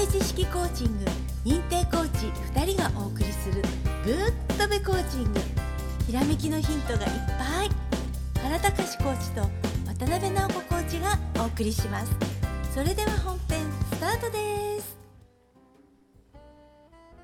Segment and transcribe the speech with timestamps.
[0.00, 1.04] 辺知識コーチング
[1.44, 3.62] 認定コーチ2人がお送りする
[4.02, 5.40] 「ぶっとべコーチング」
[6.08, 7.70] ひらめきのヒントがいっぱい。
[8.42, 9.42] 原隆コーチと
[9.86, 12.12] 渡辺直子コーチがお送りします。
[12.72, 14.96] それでは本編スタートです。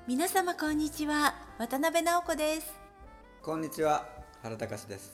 [0.07, 1.33] 皆様こんにちは。
[1.57, 2.79] 渡辺直子です。
[3.41, 4.07] こんにちは。
[4.43, 5.13] 原隆です。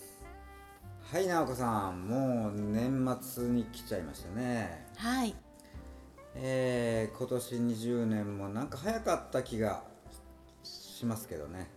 [1.13, 2.07] はい直子さん。
[2.09, 4.85] もう年末に来ちゃいましたね。
[4.97, 5.42] はい
[6.35, 9.83] えー、今年20年もなんか早かった気が
[10.63, 11.69] しますけどね。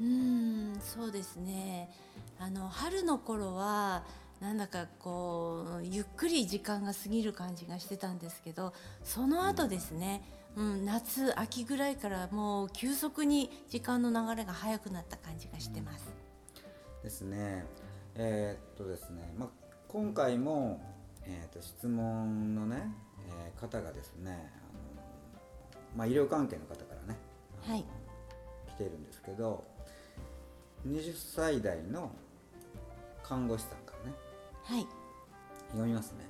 [0.00, 1.90] うーんそうですね。
[2.38, 4.04] あの春の頃は
[4.40, 10.22] なんだかこうゆっくり時間が過ぎる感じがしてたんですけどその後ですね、
[10.56, 16.12] うん、夏秋ぐらいからもう急速に時間の流れが早くなった感じがしてます。
[17.02, 17.64] ですね。
[18.16, 19.48] えー、っとですね、まあ、
[19.88, 20.80] 今回も、
[21.24, 22.92] えー、っと質問のね、
[23.28, 27.18] えー方がですねあの、まあ、医療関係の方からね
[27.66, 27.84] はい、
[28.68, 29.64] 来ているんですけど
[30.86, 32.10] 20歳代の
[33.22, 34.16] 看護師さんからね
[34.64, 34.86] はい、
[35.68, 36.24] 読みますね。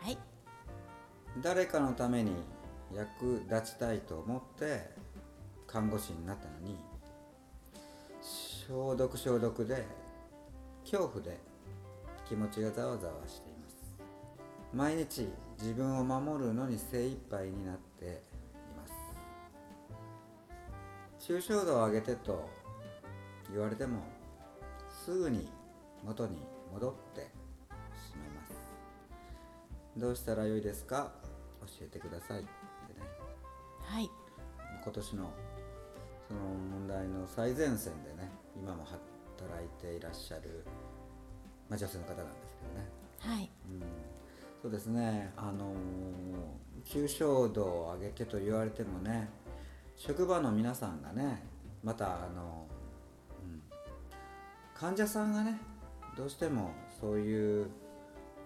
[0.00, 0.18] はい、
[1.42, 2.32] 誰かのために
[2.94, 4.90] 役立ちたいと思って
[5.66, 6.76] 看護師になったのに
[8.68, 9.86] 消毒消毒で
[10.82, 11.38] 恐怖で
[12.28, 13.74] 気持ちがざわざわしています。
[14.74, 15.28] 毎日
[15.60, 18.08] 自分を守るのに精一杯になってい
[18.76, 18.92] ます。
[21.32, 22.48] 抽象度を上げてと
[23.50, 24.00] 言われても
[25.04, 25.48] すぐに
[26.04, 26.36] 元に
[26.72, 28.52] 戻ってしまいます。
[29.96, 31.12] どうしたらよいですか？
[31.60, 32.40] 教えてください。
[32.40, 32.48] って
[33.00, 33.06] ね。
[33.80, 34.10] はい、
[34.82, 35.30] 今年の
[36.28, 40.64] その問題の最前線でね今も働いていらっしゃる、
[41.68, 42.88] まあ、女性の方なんですけどね、
[43.36, 43.80] はい、うん、
[44.64, 49.28] そうですねあのー、抽象度を上げてと言われてもね
[49.94, 51.42] 職場の皆さんがね
[51.82, 52.66] またあの、
[53.42, 53.60] うん、
[54.74, 55.60] 患者さんがね
[56.16, 57.66] どうしてもそういう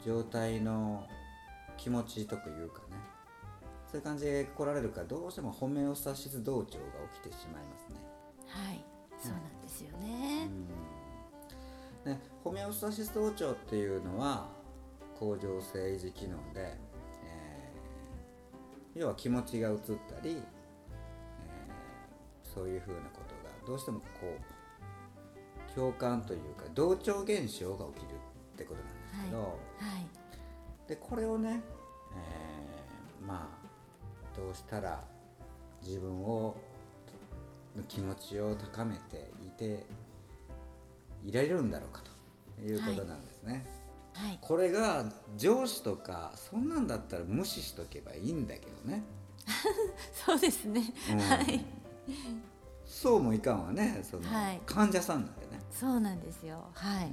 [0.05, 1.07] 状態の
[1.77, 2.97] 気持ちというかね
[3.87, 8.01] そういう感じで来られるからどうしてもホメオスタシス同調が起きてしまいますね。
[8.49, 8.85] はい、
[9.23, 10.49] そうなんですよね。
[12.05, 14.58] うんねホメオスタシス同調っていうのは
[15.19, 16.77] 甲状腺維持機能で、
[17.25, 20.39] えー要は気持ちが移ったり、えー
[22.43, 24.07] そういうふうなことがどうしてもこ
[25.71, 28.15] う共感というか同調現象が起きる
[28.55, 31.61] ってことなんですけど、はい、でこれをね、
[32.17, 33.69] えーまあ
[34.37, 35.03] どうしたら
[35.83, 36.57] 自分を
[37.77, 39.85] の気持ちを高めていて
[41.25, 42.03] いられるんだろうか
[42.57, 43.53] ということなんですね。
[43.53, 43.63] はい、
[44.49, 45.05] これが
[45.37, 49.03] 上司とかそんなんだったら無視しとけばいいんだけどね。
[50.11, 50.83] そうですね。
[51.13, 51.63] うんはい、
[52.87, 55.61] そうもいかんわねその、はい患者さんなんでね。
[55.71, 56.65] そうなんですよ。
[56.73, 57.13] はい。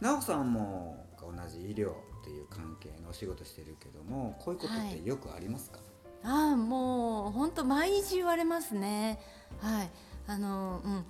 [0.00, 5.80] 直さんも同じ医療っていう関係のお仕事してるけどもこういうことってよくありますか、
[6.22, 9.20] ああもう本当毎日言われますね。
[9.60, 9.90] はい。
[10.26, 11.04] あのうん。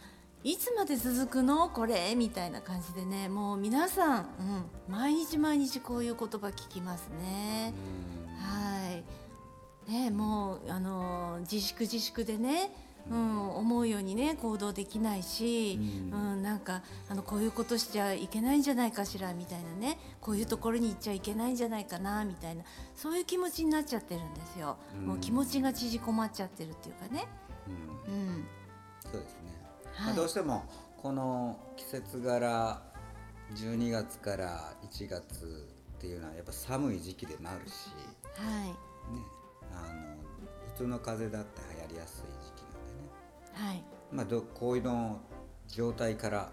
[0.45, 1.69] いつまで続くの？
[1.69, 2.15] これ？
[2.17, 3.29] みたいな感じでね。
[3.29, 7.75] もう皆さん、うん、毎日毎日こういう言葉聞きますね。
[8.39, 9.05] は
[9.89, 9.91] い。
[9.91, 12.71] ねもうあの自粛自粛でね、
[13.11, 15.79] うん、思うようにね行動できないし、
[16.13, 16.41] ううん。
[16.41, 19.35] んなんかあのこういうことしちゃいけないんじゃないかしら？
[19.35, 19.99] みたいなね。
[20.21, 22.25] こういうところに行っちゃいけないんじゃないかな？
[22.25, 22.63] みたいな。
[22.95, 24.77] そういう気持ちになっちゃってるんですよ。
[25.01, 25.07] うん。
[25.07, 27.27] もう気持ちが縮こまっちゃってるっていうかね。
[28.09, 28.15] うん。
[28.15, 28.47] うん、
[29.03, 29.68] そうですね、はい
[30.05, 30.65] まあ、どうしても
[31.03, 32.81] この季節柄
[33.55, 37.91] 12月から1月っていうのはやっぱ寒い時期でもあるし、
[38.37, 38.69] はい。
[38.69, 38.75] ね、
[39.73, 40.17] あの
[40.75, 43.83] 普通の風邪だって流行りやすい時期なんでね、はい。
[44.13, 45.21] まあ、どこういうの
[45.67, 46.51] 状態から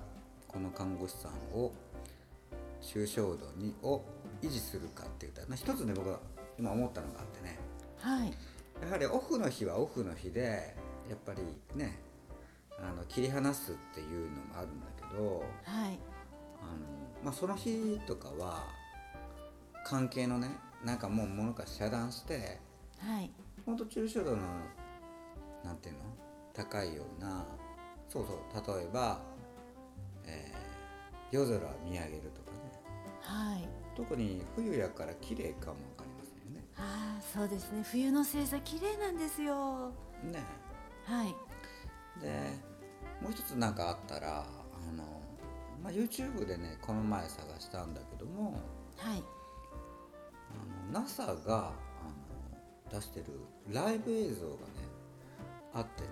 [0.47, 1.73] この看護師さんを
[2.81, 4.03] 抽象度にを
[4.41, 6.20] 維持するかっていうと、まあ、一つね僕は
[6.58, 7.59] 今思ったのがあってね。
[7.99, 8.34] はい。
[8.81, 10.75] やはりオフの日はオフの日で
[11.09, 11.41] やっぱり
[11.75, 11.99] ね
[12.79, 15.99] あの切り離すっていうのもあるんだけどはい。
[16.61, 16.79] あの、
[17.23, 18.63] まあ、その日とかは
[19.85, 20.49] 関係のね
[20.83, 22.59] なんかもうものから遮断して
[22.99, 23.31] はい。
[23.66, 24.43] ほんと抽象度の
[25.63, 25.99] なんていうの
[26.53, 27.45] 高いような
[28.07, 28.33] そうそ
[28.73, 29.19] う例えば、
[30.25, 30.66] えー
[31.31, 32.57] 夜空を見上げるとかね。
[33.22, 33.67] はい。
[33.95, 36.63] 特に冬やから綺麗かもわかりませんよね。
[36.77, 37.83] ああそうですね。
[37.83, 39.91] 冬の星座綺麗なんですよ。
[40.23, 40.43] ね。
[41.03, 41.35] はい
[42.22, 42.29] で
[43.22, 45.03] もう一つなんかあったらあの、
[45.84, 48.59] まあ、YouTube でねこの前探したんだけども
[48.97, 49.23] はい。
[50.94, 51.72] あの NASA があ
[52.91, 53.26] の出してる
[53.72, 54.59] ライブ映像がね
[55.73, 56.09] あってね。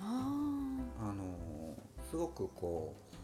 [0.00, 0.32] あ
[1.00, 1.24] あの
[2.10, 3.16] すごくこう、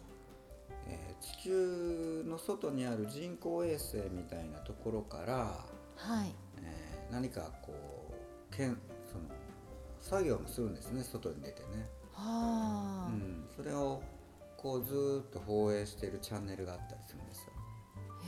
[0.89, 6.35] えー地球の外にある人工衛星みたいなところから、ーはい。
[6.63, 7.73] えー何かこ
[8.53, 8.79] うけん
[10.05, 14.03] 作業もするんですね外に出てね、はあ、うん、それを
[14.59, 17.53] こうずーっと放映してるチャンネルがあったりするんですよ、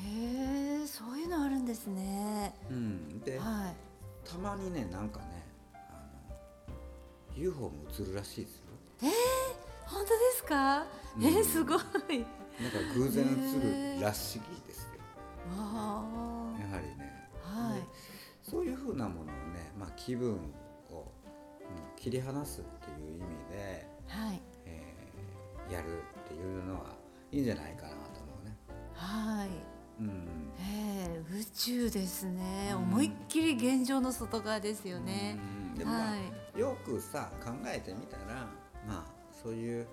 [0.03, 2.55] へえそういうのあるんですね。
[2.71, 4.29] うん、ではい。
[4.29, 5.93] たまにねなんかねあ
[7.37, 8.65] の UFO も映るらしいですよ。
[9.85, 10.87] 本当ですか、
[11.17, 11.25] うん。
[11.25, 11.79] えーすごい。
[11.79, 12.25] なんか
[12.95, 14.93] 偶然映るらしいですよ。
[15.59, 16.05] わ
[16.59, 17.29] やはりね。
[17.45, 17.81] あはい。
[17.81, 17.87] で
[18.43, 20.39] そういうふうなものをね、まあ、気分
[22.07, 23.21] 切り離すっていう意味
[23.51, 24.41] で、はい。
[24.65, 25.87] えーやる
[26.21, 26.93] っていうのは
[27.33, 28.57] いいんじゃないかなと思うね。
[28.95, 29.49] はい。
[30.01, 30.53] うん。
[30.61, 35.37] えー、宇宙ですね、うん思いっきり現状の外側ですよね、
[35.73, 35.79] うん。
[35.79, 36.17] でも、まあは
[36.57, 36.61] い。
[36.61, 38.47] よくさ考えてみたら
[38.87, 39.89] まあそういう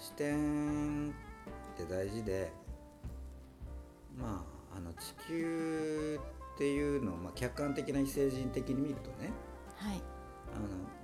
[0.00, 1.12] 視点っ
[1.76, 2.50] て大事で
[4.18, 6.18] まああの地球
[6.54, 9.30] っていうのを、まあ、客観的な異星人的に見るとね
[9.76, 10.02] はい。
[10.56, 11.01] あの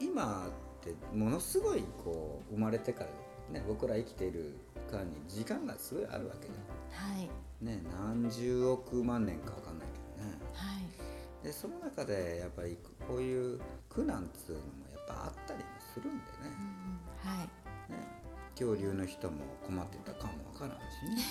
[0.00, 0.50] 今っ
[0.82, 3.10] てものすごいこう生まれてから
[3.52, 4.56] ね僕ら生きている
[4.90, 6.52] 間に時間がすごいあるわけじ
[6.92, 7.64] はい。
[7.64, 10.38] ね何十億万年かわかんないけどね。
[10.54, 10.80] は
[11.42, 11.44] い。
[11.44, 12.76] でその中でやっぱり
[13.06, 15.64] こういう苦難っつうのもやっぱあったりも
[15.94, 16.56] するんでうんね
[17.24, 17.30] うん。
[17.30, 17.38] はい。
[17.92, 17.98] ね
[18.54, 19.36] 恐竜の人も
[19.66, 21.22] 困ってたかもわからんしね。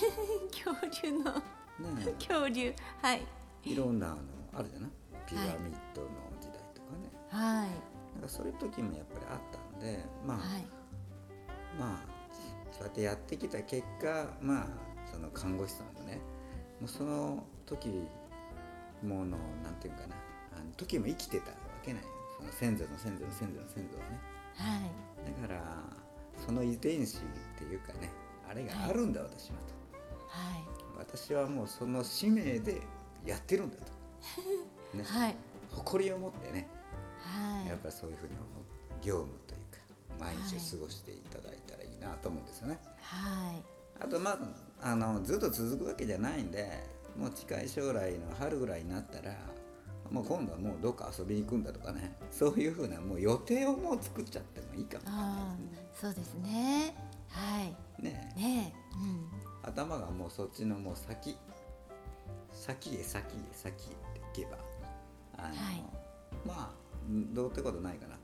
[0.50, 1.24] 恐竜の。
[1.34, 2.14] ね。
[2.18, 2.74] 恐竜。
[3.02, 3.26] はい。
[3.64, 4.16] いろんなあの
[4.54, 4.90] あるじゃない。
[5.26, 6.08] ピラミッドの
[6.40, 7.68] 時代とかね、はい
[8.20, 10.66] なんかそういう時もやっぱりあったんでまあ、はい。
[11.78, 11.98] まあ
[12.70, 14.66] そうやってやってきた結果まあ
[15.10, 16.20] その看護師さんもね
[16.80, 17.88] もうその時
[19.02, 20.16] ものなんていうかな
[20.52, 22.02] あの時も生きてたわけない。
[22.36, 24.20] その先祖の先祖の先祖の先祖はね。
[24.56, 24.76] は
[25.26, 25.42] い。
[25.42, 25.62] だから
[26.44, 27.20] その遺伝子っ
[27.58, 28.10] ていうかね
[28.48, 29.64] あれがあるんだ、私はと。
[30.28, 30.64] はい。
[30.98, 32.82] 私はもうその使命で
[33.24, 33.82] やってるんだと、
[34.96, 35.04] ね。
[35.04, 35.36] はい。
[35.70, 36.68] 誇りを持ってね
[37.30, 37.68] はい。
[37.68, 39.78] やっぱりそういうふうに思う業務というか
[40.18, 42.78] 毎日を過ごしていただいたらいいなと思うんですよね。
[43.00, 43.62] はい。
[44.00, 44.38] あとまあ
[44.92, 46.68] あのずっと続くわけじゃないんで
[47.16, 49.34] もう近い将来の春ぐらいになったら
[50.10, 55.56] もう今度はもうどっか遊びに行くんだとかねそういうふうなもう予定をもう作っちゃってもいいかもしれあないあ
[56.00, 56.94] そうですね。
[57.28, 58.02] はい。
[58.02, 58.32] ね。
[58.36, 59.28] ねうん。
[59.62, 61.36] 頭がもうそっちのもう先
[62.52, 64.56] 先へ先へ先へっていけば
[65.36, 65.54] あの、はい。
[66.46, 66.70] まあ
[67.08, 68.14] どうってことないかな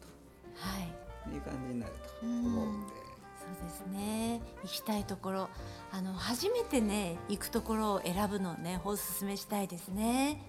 [0.56, 1.28] はい。
[1.28, 2.93] という感じになると思うんで。
[2.94, 4.40] そうですね。
[4.62, 5.49] 行きたいところ。
[5.93, 10.40] あの初めてね行くところを選ぶのをねおすすめしたいですね。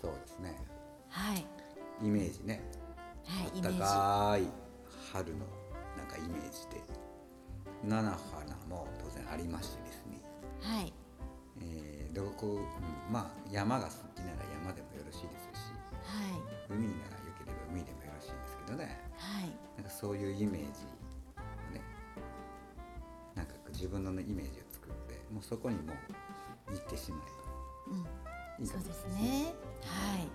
[0.00, 0.56] そうですね。
[1.08, 1.46] はい。
[2.02, 2.62] イメージね。
[3.24, 4.48] はいイメージ高い
[5.12, 5.46] 春の
[5.96, 6.82] なんかイメージで。
[7.84, 10.20] 菜の花も当然ありましてですね、
[10.60, 10.92] はい。
[11.60, 12.62] えーどこ、うん
[13.12, 14.32] まあ山が好きなら
[14.62, 15.72] 山でもよろしいですし。
[16.04, 16.40] はい。
[16.70, 17.21] 海なら
[17.72, 19.00] 海でもよろしいんですけどね。
[19.16, 19.50] はい。
[19.76, 20.68] なんかそういうイメージ
[21.70, 21.80] をね
[23.34, 25.92] なんか自分のねイメージを作ってもうそこにも
[26.68, 27.20] う行ってしまう
[27.96, 28.00] ん。
[28.00, 28.10] えば
[28.60, 29.54] いいかもそうですね。
[29.84, 30.28] はい。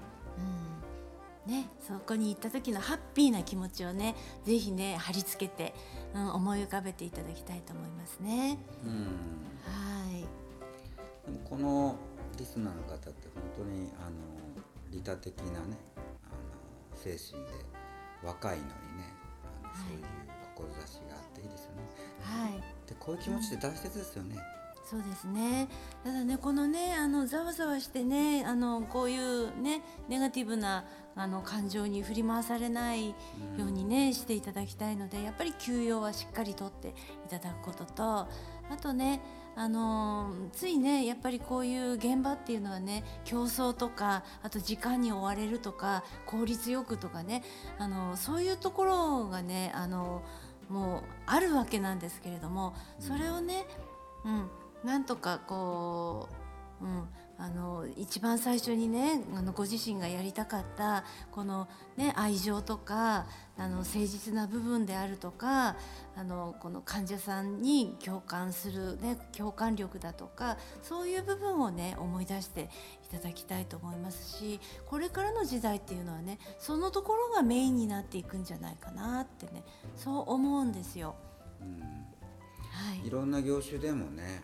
[1.45, 1.51] うん。
[1.51, 5.73] ねそこに行った時のハッピーな気持ちをねぜひね貼り付けて、
[6.13, 8.57] うん、思い浮かべていただきたいと思いますね。
[8.83, 8.91] うん。
[9.63, 10.25] はい。
[11.25, 11.95] でもこの
[12.37, 14.37] リスナーの方って本当にあの
[14.91, 15.77] 利他的なね
[16.97, 17.51] 精神で
[18.23, 19.13] 若いのにね
[19.43, 20.03] あの、はいそういう
[20.55, 21.83] 志があっていいですよね。
[22.21, 24.37] はいでこういう気持ちって大切ですよね。
[24.89, 25.67] そうですね。
[26.03, 30.85] ただねこのねあのざわざわしてねあのこういうねネガティブな
[31.17, 33.15] あの感情に振り回されないよ
[33.57, 36.93] うにね、していただきたいのでやっぱり休養はしっかりとってい
[37.27, 38.27] ただくことと
[38.69, 39.21] あとね
[39.55, 47.43] あのついねやっぱりこういう現場っていうのはね競争とかあと時間に追われるとか効率よくとかね
[47.79, 50.21] あのそういうところがねあの
[50.69, 53.65] もうあるわけなんですけれどもそれをね、
[54.25, 54.49] うん、
[54.87, 56.29] なんとかこ
[56.81, 57.07] う、うん、
[57.39, 63.27] あの一番最初にねあのご自身がやりたかったこの、ね、愛情とか
[63.57, 65.75] あの誠実な部分であるとか
[66.15, 72.69] あのこの患者さんに共感する、ね、共感力だとかそういう部分をね思い出して
[73.05, 79.63] いただきたいと思いますしこれからの時代っていうのはねそのところがメインになっていくんじゃないかなってね
[79.95, 81.15] そう思うんですよ。
[81.61, 83.07] うん、はい。
[83.07, 84.43] いろんな業種でもね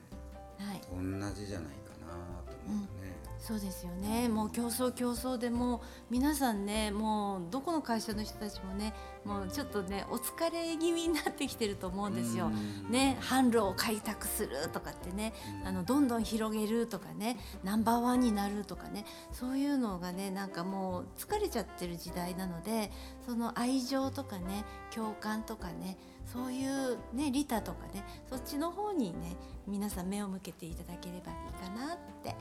[0.59, 0.81] はい。
[0.91, 4.29] 同じじゃないかなと思思うね、そうですよね。
[4.29, 8.93] もう競争競争でもう皆さんねもうどこの会社の人たちもね
[9.25, 12.45] もうちょっとねお疲れ気味になってきてると思うんですよ。
[12.45, 12.89] うん。
[12.89, 15.33] ね、販路を開拓するとかってね、
[15.65, 17.35] あのどんどん広げるとかね
[17.65, 22.91] ナンバーワンになるとかねそういうのがねなんかもう疲れちゃってる時代なので
[23.25, 29.35] その愛情とかね共感とかねそういうね利他とかねそっちの方にね
[29.67, 32.35] 皆さん目を向けていただければいいかなって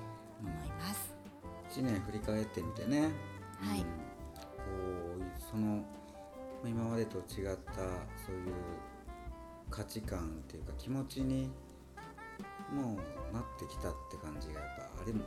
[0.48, 1.14] 思います。
[1.70, 3.10] 1年振り返ってみてね、
[3.60, 3.80] はい。
[3.80, 3.84] うん。
[3.84, 3.88] こ
[5.18, 5.84] うそのま
[6.64, 7.72] あ今までと違った
[8.24, 8.54] そういう
[9.70, 11.50] 価値観っていうか気持ちに
[12.70, 15.26] もうなってきたって感じがやっぱあるもんね。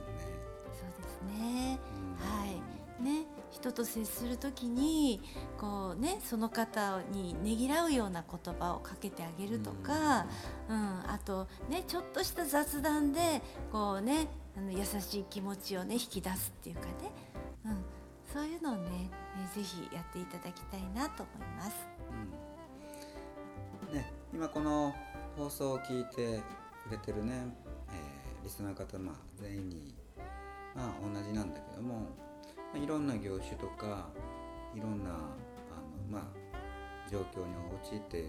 [0.74, 1.80] そうですね。
[2.20, 2.40] うん。
[2.40, 2.62] はい。
[3.02, 5.22] ね、人と接する時に
[5.58, 10.28] こう、ね、その方にねぎらうような言葉をかけてあげるとか、
[10.70, 11.04] うん。
[11.06, 13.42] あと、ね、ちょっとした雑談で
[13.72, 14.28] こう、ね、
[14.58, 16.88] あの優しい気持ちを、ね、引き出すっていうかね、
[17.66, 17.84] うん、
[18.34, 19.10] そういうのをね
[19.54, 21.88] えぜひやっていただきたいなと思います。
[23.90, 23.96] うん。
[23.96, 24.94] ね、今この
[25.38, 26.42] 放送を聞いて
[26.88, 27.48] くれてるね、
[27.90, 29.96] えーリスナー方、まあ、全員に、
[30.76, 32.06] まあ、同じなんだけども、ま
[32.76, 34.08] あいろんな業種とか
[34.76, 35.20] いろんなあの、
[36.12, 37.56] まあ、状況に
[37.90, 38.28] 陥っている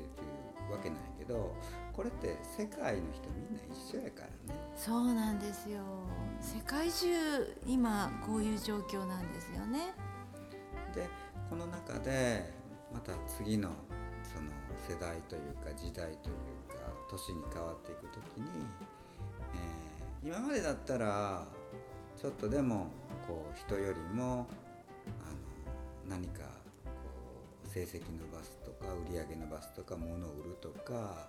[0.72, 1.54] わけなんやけど
[1.96, 4.60] これって世界の人みんな一緒やからね。
[4.76, 5.80] そうなんですよ
[6.40, 7.08] 世界中
[7.66, 9.94] 今こういう状況なんですよね。
[10.94, 11.08] で
[11.48, 12.52] この中で
[12.92, 13.70] また次の
[14.22, 14.50] その
[14.88, 16.36] 世代というか時代という
[16.68, 16.76] か
[17.10, 18.46] 年に変わっていく時に、
[19.54, 19.86] えー
[20.26, 21.46] 今までだったら
[22.20, 22.88] ちょっとでも
[23.28, 24.48] こう人よりも
[25.24, 25.30] あ
[26.10, 26.40] の何か
[26.84, 26.90] こ
[27.64, 31.28] う成績伸ばすとか売り上げ伸ばすとか物を売るとか、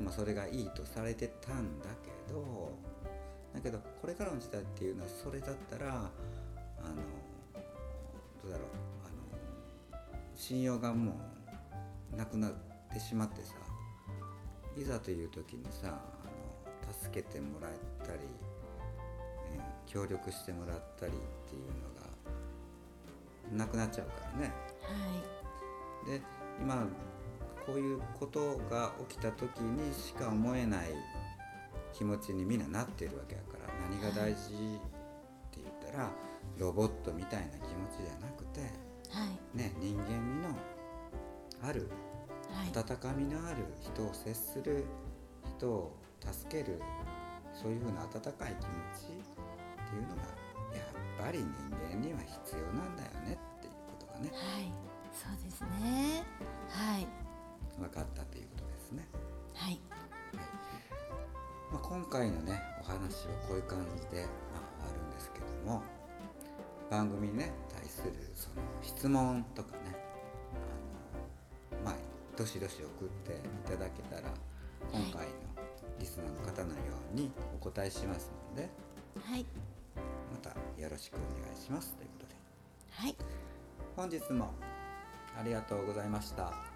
[0.00, 2.72] まあ、それがいいとされてたんだけど
[3.54, 6.08] だけどこれからの時代っていうのはそれだったらあの
[8.42, 8.66] どうだろう
[9.04, 9.08] あ
[9.96, 11.12] の信用がも
[12.12, 12.52] うなくなっ
[12.92, 13.54] てしまってさ
[14.76, 17.70] いざという時にさあの助けてもらっ
[18.06, 18.20] たり、
[19.54, 21.14] えー協力してもらったりっ
[21.48, 21.66] ていう
[23.54, 24.52] のがなくなっちゃうからね。
[24.82, 24.92] は
[26.06, 26.20] いで
[26.60, 26.86] 今
[27.66, 30.88] こういうことが起きた時にしか思えない
[31.92, 34.54] 気持ちにみんななってるわけやから何が大事っ
[35.50, 36.10] て言ったら
[36.58, 38.60] ロボットみたいな気持ちじゃなくて、
[39.10, 39.56] はい。
[39.56, 40.48] ね、人間味の
[41.62, 41.88] ある
[42.50, 42.68] はい。
[42.68, 44.84] 温かみのある人を接する
[45.58, 46.80] 人を助ける
[47.52, 50.22] そういうふうな温かい気持ちっていうのが
[50.74, 51.46] やっぱり人
[51.90, 54.30] 間には必要なんだよねっていうことがね。
[54.32, 54.72] はい、
[55.12, 56.24] そうですね。
[56.68, 57.06] はい、
[57.78, 59.06] 分かったということですね。
[59.54, 59.78] はい、
[61.72, 65.82] まあ、今回のねお話はこういう感じで、まあ、終わるんですけども
[66.90, 69.96] 番組にね対するその質問とかね
[71.74, 71.94] あのまあ
[72.36, 74.32] どしどし送っていただけたら
[74.92, 75.32] 今回の
[75.98, 76.76] リスナーの方のよ
[77.12, 78.68] うにお答えしますので
[79.24, 79.46] はい、
[80.30, 82.34] またよろしくお願いしますということで。
[82.90, 83.16] はい、
[83.96, 84.52] 本日も
[85.38, 86.75] ありがとうございました。